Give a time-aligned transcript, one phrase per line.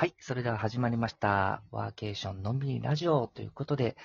[0.00, 1.62] はい、それでは始まりました。
[1.70, 3.98] ワーケーションのんびりラジオということで、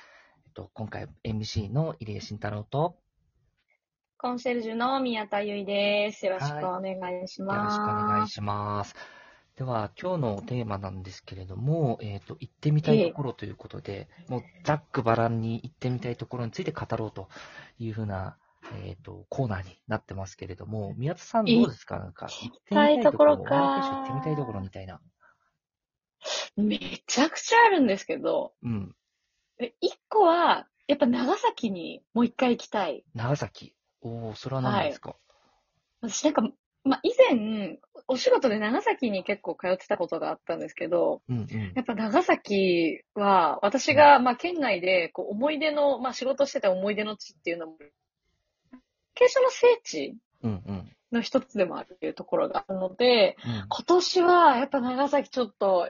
[0.45, 2.97] えっと、今回 MC の入江慎太郎と、
[4.18, 6.26] コンシェルジュの宮田由衣です。
[6.26, 8.29] よろしくお願いしよろしくお願ます。
[8.29, 8.94] いします。
[9.55, 17.30] では、今日のテーマなんですけれども、えっ、と、行ってみたいところということで、もうざっくばらんに行ってみたいところについて語ろうと
[17.80, 18.36] いうふうな、
[18.84, 22.00] えっ、と、コーナーになってますけれども、宮田さんどうですか？
[22.00, 25.00] なんか、行ってみたいところ、かワーケーション行ってみたいところみたいな。
[26.57, 28.96] めちゃくちゃあるんですけど、うん。
[29.59, 33.03] え一個は、やっぱ長崎にもう一回行きたい。
[33.13, 33.73] 長崎。
[34.02, 35.16] おー、それは何ですか、
[36.02, 36.41] 私なんか、
[36.83, 41.73] まあ、以前、お仕事で長崎に結構通ってたことがあったんですけど、うんうん。
[41.75, 47.77] やっぱ長崎は、私が、まあ、県内で、こう、思い出の、まあ、仕事してた思い出の地っていうのも、
[49.16, 50.95] 傾斜の聖地うんうん。
[51.11, 55.89] の一つでもあるっていうところがあるので、うん今年はやっぱ長崎ちょっと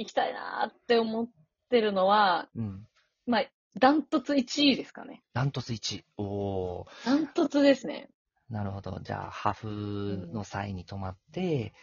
[0.00, 1.28] 行きたいなって思っ
[1.68, 2.86] てるのは、うん。
[3.26, 3.44] まあ、
[3.78, 5.22] ダントツ1位ですかね。
[5.34, 6.02] ダントツ1。
[6.16, 6.86] おー。
[7.04, 8.08] ダントツですね。
[8.48, 8.98] なるほど。
[9.02, 11.74] じゃあ、ハフの際に泊まって、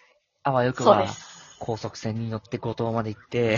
[0.41, 1.05] あわよくは。
[1.59, 3.57] 高速船に乗って五島まで行って、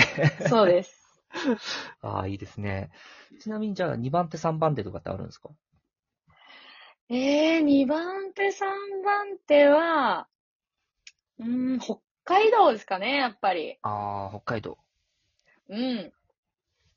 [0.49, 1.17] そうです。
[2.01, 2.91] ああ、いいですね。
[3.39, 5.49] ちなみに、じゃあ、2番手、3番手とかってあるんですか？
[7.09, 10.27] えー、2番手、3番手は、
[11.39, 13.77] うーん、北海道ですかね、やっぱり。
[13.81, 14.77] ああ、北海道。
[15.69, 16.11] うん。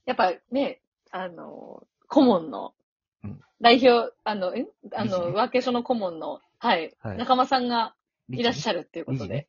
[0.05, 2.75] やっぱね、あの、顧問の
[3.25, 7.95] うん、代表、あの、えあの、ワーケーションの顧問の、はい、はい仲間さんが
[8.31, 9.49] いらっしゃゃるっていうことで。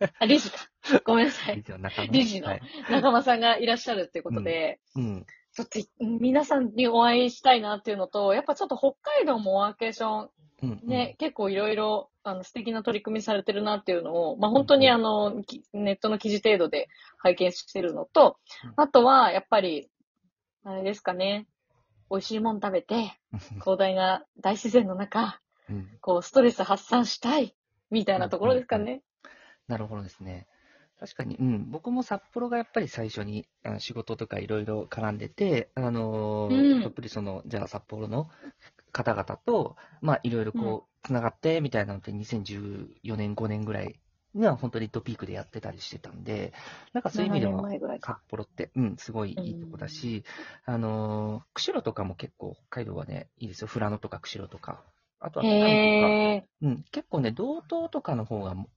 [0.00, 0.58] 理あ、理事か。
[1.04, 2.08] ごめんなさ理い。
[2.10, 2.62] 理事のはい。
[2.90, 5.26] 仲間さんがいらっしゃるっていうことで、うん。
[5.54, 10.30] ちょっとい皆さんにお会いしたいなっていうのと、やっぱちょっと北海道もワーケーション
[10.62, 10.80] うん。
[10.84, 19.90] ね、結構いろいろ、あの、素敵な取り組みされてるなっていうのを、まあ、本当にあの、きネットの記事程度で拝見してるのとうん、あとは、やっぱり、
[20.64, 21.46] あれですかね、
[22.10, 23.38] 美味しいもん食べて、うん。
[23.60, 25.88] 広大な大自然の中、うん。
[26.00, 27.56] こう、ストレス発散したい、
[27.90, 29.02] みたいなところですかね。
[29.66, 30.46] なるほどですね。
[31.00, 31.70] 確かに、うん。
[31.70, 38.28] 僕も札幌がやっぱり最初にあの仕事とかいろいろ絡んでて、あのーうんやっぱりその、じゃあ札幌の
[38.92, 43.98] 方々と、まあいろいろこう、つながってみたいなのって2014年、5年ぐらい
[44.34, 46.52] には本当にドピークでやってたりしてたんで、
[46.92, 48.20] なんかそういう意味で7年は、前ぐらいか。
[48.24, 50.24] 札幌って、うん、すごいいいとこだし、
[50.64, 53.68] あのー釧路とかも結構北海道はね、いいですよ。
[53.68, 54.82] 富良野とか釧路とか。
[55.20, 56.66] あとは、へー。
[56.66, 58.68] うん、結構ね、道東とかの方がも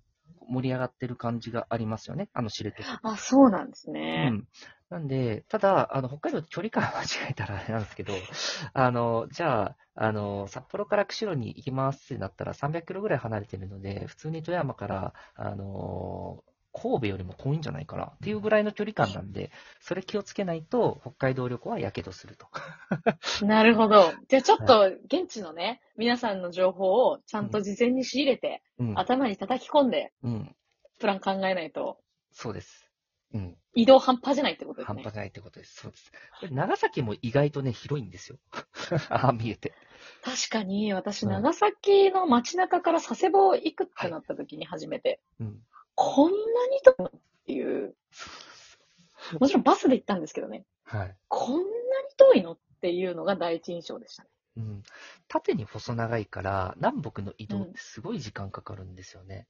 [0.47, 2.29] 盛り上がってる感じがありますよね。
[2.33, 2.83] あの知床。
[3.01, 4.29] あ、そうなんですうね。
[4.29, 4.47] ん。
[4.89, 8.13] なんで、ただ、あの、北海道距離感間違えたらあれなんですけど、
[8.73, 22.47] あの、じゃあ、あの、札幌から釧路に行きますってなったら300キロぐらい離れてるので、普通に富山から、あの、神戸よりも遠いんじゃないかなっていうぐらいの距離感なんで、それ気をつけないと、北海道旅行は火傷すると。
[23.45, 24.13] なるほど。
[24.27, 28.99] じゃあちょっと、現地のね、皆さんの情報をちゃんと事前に仕入れて、うん。
[28.99, 30.55] 頭に叩き込んで、うん。
[30.99, 31.97] プラン考えないと、
[32.33, 32.84] そうです。
[33.35, 33.57] うん。
[33.75, 35.13] 移動半端じゃないってことですね半端。
[35.13, 35.81] じゃないってことです。
[35.81, 36.11] そうです。
[36.39, 38.37] これ長崎も意外とね、広いんですよ。
[39.09, 39.73] ああ、見えて。
[40.23, 45.61] 確かに、私、うん長崎の街中から佐世保行くってなった時に初めて、うん。
[45.95, 46.37] こんな
[46.69, 47.11] に遠いのっ
[47.45, 47.95] ていう、
[49.39, 51.15] もちろんバスで行ったんですけどね、はい。
[51.27, 51.65] こんなに
[52.15, 54.29] 遠いのっていうのが第一印象でしたね。
[54.57, 54.83] うん。
[55.27, 59.47] 縦に細長いから、南北の移動ってすごい時間かかるんですよね。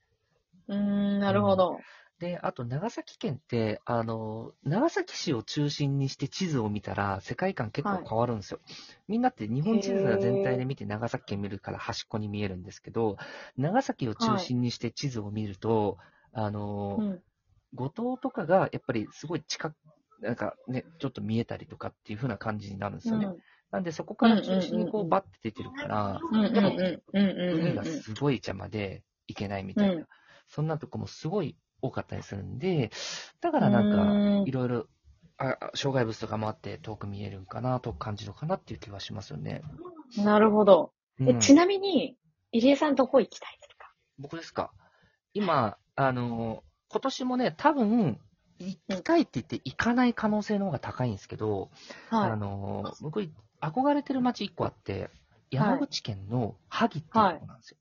[0.67, 1.79] うーん、なるほど。
[2.19, 8.59] で、あと長崎県って、あの、長崎市を中心にして地図を見たら、世界観結構変わるんですよ。
[9.07, 13.17] みんなって日本地図が全体で見て長崎県見るから端っこに見えるんですけど、
[13.57, 15.97] 長崎を中心にして地図を見ると、
[16.31, 17.21] あの、うん。
[17.73, 19.75] 五島とかがやっぱりすごい近く、
[20.21, 23.27] なんかね、ちょっと見えたりとかっていう風な感じになるんですよね。
[23.71, 26.65] なんでそこから中心にこうんうんうんうんうバッて出てるから、うんうんうん
[27.13, 30.05] うんうん海がうんすごい邪魔で行けないみたいな、うん
[30.47, 32.91] そんなとこもすごい多かったりするんで、
[33.41, 34.87] だからなんかうんいろいろ、
[35.37, 39.61] あ障害物とかもあって遠く見えるんかなと感じるかなっていう気はしますよね。
[40.17, 40.93] なるほど。
[41.19, 42.17] えうんちなみに、
[42.51, 43.91] 入江さんどこ行きたいですか？
[44.17, 44.71] 僕ですか？
[45.33, 48.19] 今、あの、今年もね、多分、
[48.59, 51.69] 行きたいって言って行かない可能性の方が高いんですけど、
[52.09, 53.29] あはの、僕、
[53.61, 55.09] 憧れてる街一個あって、
[55.51, 57.77] 山口県の萩っていうとこなんですよ。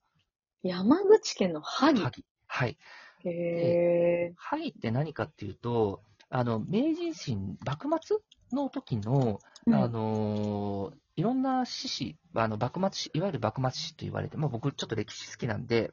[0.65, 0.69] い。
[0.69, 2.03] 山口県の萩？
[2.03, 2.25] 萩。
[2.55, 2.79] はい。
[3.25, 4.35] へー。
[4.37, 8.19] 萩って何かっていうと、あの、明治維新、幕末
[8.53, 15.93] の時の、うんあのーいろんな志士、あの、幕末史、いわゆる幕末史と言われて、まあ僕ちょっと歴史好きなんで、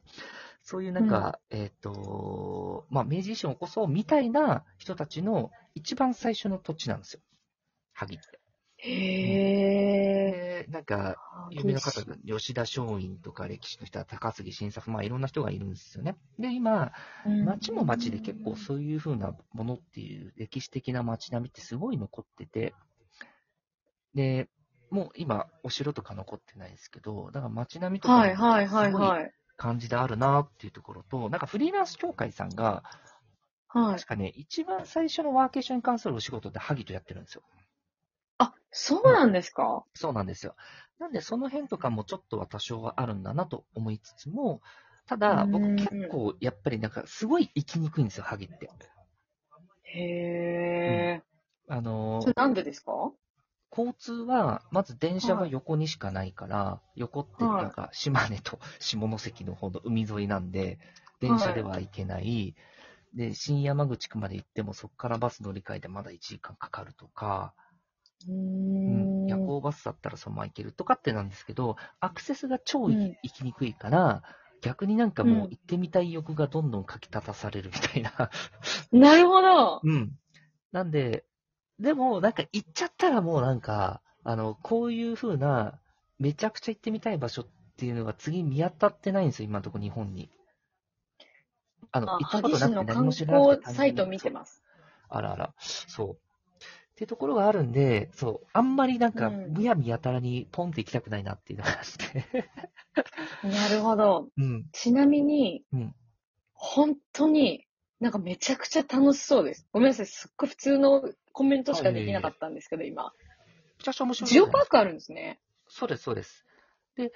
[0.63, 7.21] そういうなんか、えっ、と、まあ、明治維新を起こそうみたいな人たちの一番最初の土地なんですよ。
[7.93, 8.39] 萩って。
[8.77, 10.00] へえ。
[10.31, 11.17] で、なんか、
[11.49, 16.15] 有名な方が吉田松陰とか歴史の人は高杉晋作、まあいろんな人がいるんですよね。
[16.39, 16.93] で、今、
[17.45, 22.73] 町も町で結構そういう風なものっていう歴史的な街並みってすごい残ってて、
[24.15, 24.47] で、
[24.89, 28.61] もう今、お城とか残ってないですけど、だから街並みとかはいは
[29.21, 29.31] い。
[29.57, 32.83] 感じであるなっていうところと、なんかフリーランス協会さんが、
[33.67, 34.07] はい確。
[34.07, 37.43] かね、一番最初のワーケーションに関するお仕事って萩とやってるんですよ。
[38.43, 39.85] あ、そうなんですか？
[39.93, 40.55] そうなんですよ。
[40.99, 44.61] なんで、その辺とかもちょっとは多少はあるんだなと思いつつも、
[45.05, 48.69] ただ、僕うん結構、やっぱりなんか、すごい行きにくいんですよ、萩って。
[49.83, 49.99] へ
[51.17, 51.23] え。
[51.67, 53.13] あのそれ、なんでですか？
[53.71, 60.77] 交通は、まず電車は横にしかないから、横ってはいなんか、島根と下関の方の海沿いなんで、
[61.19, 62.55] 電車では行けない。
[63.15, 67.55] で、新山口区まで行っても、そこからバス乗り換えてまだ1時間かかるとか、
[68.27, 69.27] うん、ん。
[69.27, 74.23] 夜行バスだったらそのまま行けるとかってなんですけど、アクセスが超行きにくいから、
[74.61, 78.29] 逆になんかもう行ってみたい欲がどんどんかき立たされるみたいな。
[78.91, 79.81] なるほど。
[79.83, 80.11] うん。
[80.71, 81.25] なんで、
[81.79, 85.79] でもなんか行っちゃったらもうなんか、あの、こういう風な、
[86.19, 87.47] めちゃくちゃ行ってみたい場所っ
[87.77, 90.29] ていうのが次見当たってないんですよ、今のところ日本に。
[91.91, 94.61] あの、あ行ったことなくて何も知らなくて光サイト見てます。
[95.09, 96.30] あらあら、そう。
[97.01, 101.77] っていうところがあるんで、そう、あんまりなんか、うんむやみやたらにポンって行きたくないなっていうのがあっ
[102.11, 102.45] て。
[103.47, 104.27] なるほど。
[104.37, 104.67] うん。
[104.71, 105.95] ちなみに、うん
[106.53, 107.65] 本当に、
[107.99, 109.67] なんかめちゃくちゃ楽しそうです。
[109.71, 110.05] ごめんなさい。
[110.05, 111.01] すっごい普通の
[111.31, 113.11] コメントしかできなかったんですけど、今。
[113.79, 114.29] めちゃくちゃ面白い。
[114.29, 115.39] ジオパークあるんですね。
[115.67, 116.45] そうです、そうです。
[116.97, 117.11] で、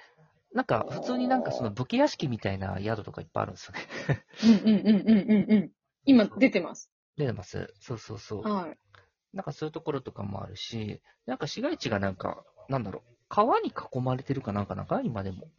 [0.52, 4.24] なんか、普通になんかその武家屋敷みたいな宿とかいっぱいあるんですよね。
[4.64, 5.70] うんうんうんうんうんうん。
[6.06, 6.90] 今出てます。
[7.16, 7.72] 出てます。
[7.80, 8.42] そうそうそう。
[8.42, 8.76] はい。
[9.36, 15.46] なんかそういうところとかもあるし、なんか市街地がなんか、なんだろう、川に囲まれてるかなんかなんか、今でも。
[15.46, 15.50] っ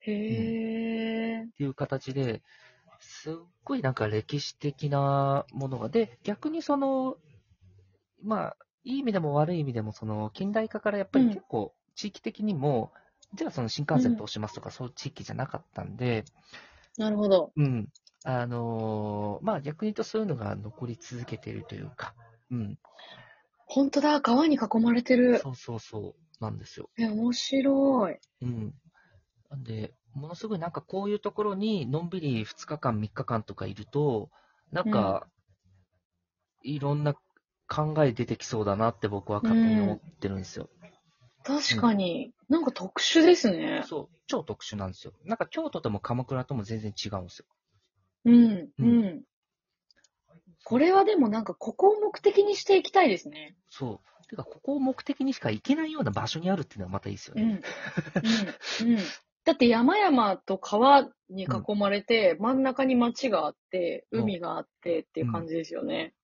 [0.00, 0.10] へ
[1.42, 1.48] え。
[1.56, 2.42] ていう形で、
[3.00, 3.34] すっ
[3.64, 7.16] ごいなんか歴史的なものが、で、逆にその、
[8.22, 12.92] まあ、いい意味でも悪い意味でも、その、近代化からやっぱりうん結構、地域的にも、
[13.34, 16.24] じゃあその新幹線通しますとか、そういう地域じゃなかったんで、
[16.96, 17.52] なるほど。
[17.56, 17.88] うん。
[18.24, 22.14] あのーまあ逆に言うとそういうのが残り続けているというか、
[22.50, 22.78] うん。
[23.66, 25.38] 本当だ、川に囲まれてる。
[25.38, 26.88] そうそうそう、なんですよ。
[26.98, 28.18] え、面白い。
[28.42, 28.74] うん。
[29.50, 34.30] なんで、ものすごいなんかこういうところにのんびり2日間、3日間とかいると、
[34.72, 35.26] なんか、
[36.62, 37.14] いろんな
[37.68, 40.68] 考え出てきそうだなって僕は勝手に思ってるんですよ。
[41.44, 42.32] 確かに。
[42.48, 43.84] なんか特殊ですね。
[43.86, 45.12] そう、超特殊なんですよ。
[45.24, 47.46] なんか京都とも鎌倉とも全然違うんですよ。
[48.24, 49.22] うん、ううんん。
[50.64, 53.54] これはでもなんかここを目的にしていきたいですね。
[53.68, 54.26] そう。
[54.26, 57.48] てか、ここを目的にしか行けないような場所にあるっていうのはまたいいですようん。
[57.48, 57.60] ね。
[58.80, 58.88] うん。
[58.88, 58.98] うん。
[59.44, 66.14] だって山々と川に囲まれて、真ん中に町があって、うん海があってっていう感じですよね。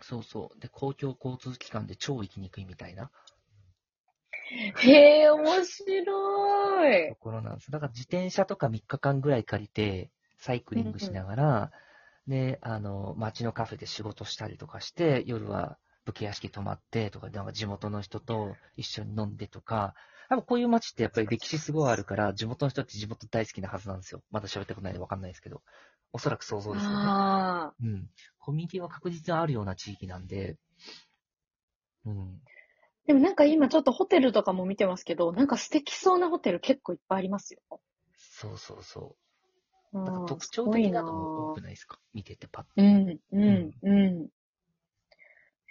[0.00, 0.60] そうそう。
[0.60, 3.10] で、公共交通機関で超行きにくいみたいな
[4.78, 7.14] へえ、面白いと。
[7.16, 7.70] ころなんです。
[7.70, 11.72] だから自転車とか3日間ぐらい借りて、サイクリングしながら、
[12.26, 19.94] で、あの、街のカフェで仕事したりとかして、夜は武家屋敷泊まってとか、なんか地元の人と一緒に飲んでとか、
[20.28, 24.22] やっぱこういう街ってやっぱり歴史すごいあるから、地元の人って地元大好きなはずなんですよ。
[24.30, 25.62] まだ喋ったことないんでわかんないですけど。
[26.12, 26.96] おそらく想像ですよね。
[27.82, 28.10] うん。
[28.40, 30.56] コミュニティは確実にあるような地域なんで、
[32.04, 32.40] うん。
[33.06, 37.60] でもなんか今ちょっとホテルとかも見てますけど、なんか素敵そうなホテル結構いっぱいありますよ。
[38.16, 39.29] そうそうそう。
[39.92, 41.98] うんだから特徴的なのも多くないですか？
[42.14, 42.70] 見ててパッと。
[42.76, 44.28] うん、うん、うん。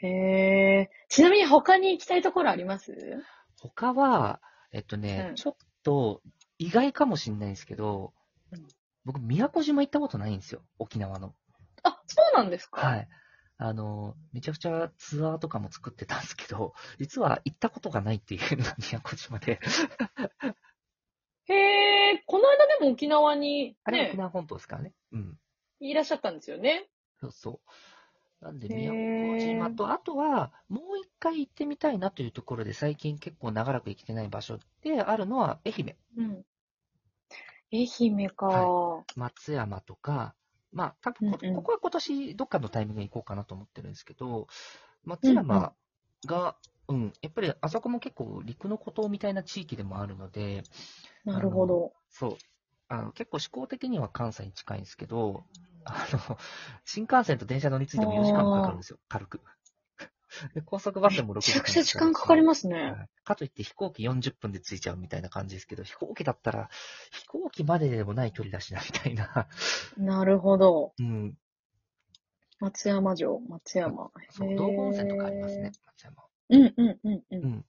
[0.02, 0.90] へえ。
[1.10, 2.94] ちなみに他に行きたいところあります？
[3.62, 6.22] 他は、えっとね、うんちょっと
[6.58, 8.14] 意外かもしれないんですけど、
[8.52, 8.68] うん
[9.06, 10.62] 僕、宮古島行ったことないんですよ。
[10.78, 11.34] 沖縄の。
[11.84, 12.86] あ、そうなんですか？
[12.86, 13.08] はい。
[13.58, 19.60] あの、めちゃくちゃツアーとかも作ってたんですけど、実は行ったことがないっていうのが宮古島で。
[21.46, 22.19] へえ、
[22.80, 24.94] でも沖縄にあれ、ね沖、縄本島ですからね。
[25.12, 25.38] うん。
[25.80, 26.88] いらっしゃったんですよね。
[27.20, 27.62] そうそ
[28.42, 28.46] う。
[28.46, 35.96] なんで、へー宮古島と、あとは、もう一回行ってみたいなというところで、最近結構長らく行けてない場所であるのは、愛媛。
[36.18, 36.46] うん。
[37.72, 38.48] 愛媛か。
[38.48, 40.36] は松山とか、
[40.72, 44.48] まあ、多分こ、うんうんここは今年どっかのタイミングで行こうかなと思ってるんですけど、
[45.04, 45.74] 松山
[46.26, 46.56] が、
[46.88, 50.64] うん、やっぱりあそこも結構陸の孤島みたいな地域でもあるので、
[51.26, 51.94] なるほど。
[52.10, 52.38] そう。
[52.90, 55.46] あの、結構思考的には関西に近いんですけど、
[55.86, 56.38] あの、
[56.86, 59.42] 新幹線と電車乗り継いでも4時間かかるんですよ、軽く。
[60.54, 63.06] で、高速バスでも6時間めちゃくちゃ時間かかりますはね。
[63.06, 66.70] いかといって飛行機40分で着いちゃうみたいな感じですけど、飛行機だったら、
[67.12, 69.48] 飛行機まででもない距離だしな、みたいな。
[69.98, 70.94] なるほど。
[71.00, 71.38] うん。
[72.60, 74.12] 松山城、松山。
[74.32, 76.24] そう、道後温泉とかありますね、松山。
[76.50, 77.24] うんうんうんう。
[77.32, 77.66] うんん。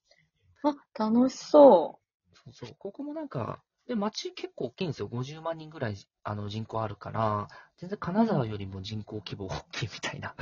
[0.63, 0.77] あ、
[1.11, 2.01] 楽しそ
[2.33, 2.77] そうそう。
[2.79, 5.09] ここもなんか、で、街結構大きいんですよ。
[5.09, 10.37] 50万人ぐらい、あの、人口あるから、全然金沢よりも人口規模大きいみたいな。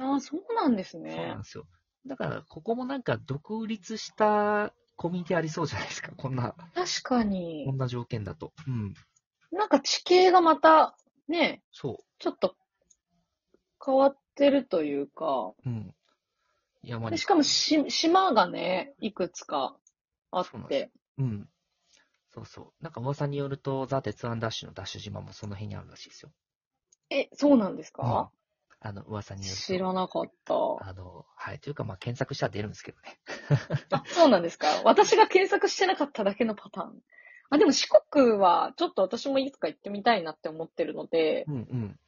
[0.00, 0.02] う。
[0.16, 1.42] あ、そうなんですそうねなん。
[1.42, 1.64] ですよ。
[2.06, 6.10] だから、ここもなんか独立したコミュニティありそうじゃないですか。
[6.16, 7.76] こんな、確かこにん。
[7.76, 8.52] な条件だと。
[8.66, 8.94] うん。
[9.52, 10.96] なんか地形がまた、
[11.28, 12.56] ね、そちょっと
[13.84, 15.68] 変わってるというか、う。
[15.70, 15.94] うん。
[16.82, 17.10] 山に。
[17.12, 19.76] でしかもし島がね、いくつか
[20.32, 20.92] あそうなんでって。
[21.18, 21.48] うん。
[22.36, 22.84] そうそう。
[22.84, 26.30] なんか噂によると、ザ・鉄腕ダッシュのダッシュ島もその辺にあるらしいですよ。
[27.08, 28.30] え、そうなんですか、
[28.80, 29.62] あの、噂によると。
[29.62, 30.54] 知らなかった。
[30.54, 31.60] あの、はい。
[31.60, 33.18] というか、まあ、検索したら出るんですけどね。
[33.90, 34.66] あ、そうなんですか？
[34.84, 37.02] 私が検索してなかっただけのパターン。
[37.48, 42.00] あ、でも四国は、ちょっと私もいつか行ってみたいなって思ってるので、うんうん。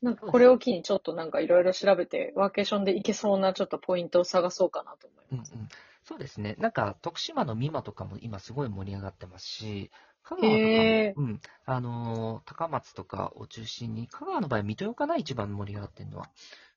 [0.00, 5.52] なんかこれを機にちょっとなんかいろいろ調べて、ワーケーションで行けそうなちょっとポイントを探そうかなと思います。
[5.52, 5.68] うんうん。
[6.08, 6.56] そうですね。
[6.58, 9.90] なんか、徳島の美馬とかも今すごい盛り上がってますし、
[10.22, 11.40] 香川とかも、へーうん。
[11.66, 16.30] あのー高松とかを中心に、香川の場合は水戸かな一番盛り上がってるのは。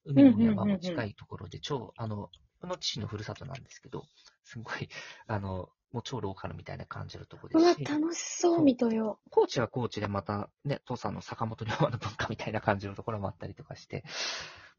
[0.03, 4.03] 海も山も近いところで、超、あの、この父のふるさとなんですけど、
[4.43, 4.89] すごい、
[5.27, 9.17] あの、もう超ローカルみたいな感じるとこですし、楽しそう、水戸よ。
[9.29, 14.03] 高知は高知でまたね、父さんの坂本龍馬の文化みたいな感じのところもあったりとかして、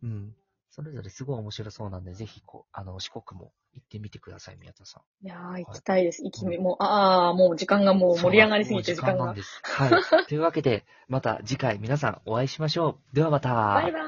[0.02, 0.36] うん。
[0.74, 5.26] それぞれすごい面白そうなんで、ぜひこう、あの、四国も行ってみてください、宮田さん。
[5.26, 6.24] いやー、行きたいです。
[6.24, 9.34] 行きみ、もう、ああ、もう時間がもう盛り上がりすぎて時間がそうなん。
[9.34, 9.60] です。
[9.62, 9.90] はい。
[10.26, 13.14] というわけで、また次回皆さんお会いしましょう。
[13.14, 13.52] ではまた。
[13.52, 14.00] バイバイ。